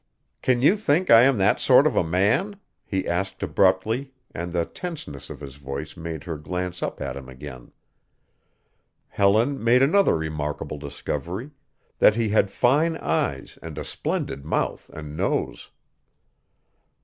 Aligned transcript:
"Can 0.41 0.63
you 0.63 0.77
think 0.77 1.11
I 1.11 1.21
am 1.21 1.37
that 1.37 1.59
sort 1.59 1.85
of 1.85 1.95
a 1.95 2.03
man?" 2.03 2.59
he 2.83 3.07
asked 3.07 3.43
abruptly 3.43 4.15
and 4.33 4.51
the 4.51 4.65
tenseness 4.65 5.29
of 5.29 5.41
his 5.41 5.57
voice 5.57 5.95
made 5.95 6.23
her 6.23 6.37
glance 6.37 6.81
up 6.81 6.99
at 6.99 7.15
him 7.15 7.29
again. 7.29 7.71
Helen 9.09 9.63
made 9.63 9.83
another 9.83 10.17
remarkable 10.17 10.79
discovery 10.79 11.51
that 11.99 12.15
he 12.15 12.29
had 12.29 12.49
fine 12.49 12.97
eyes 12.97 13.59
and 13.61 13.77
a 13.77 13.85
splendid 13.85 14.43
mouth 14.43 14.89
and 14.89 15.15
nose. 15.15 15.69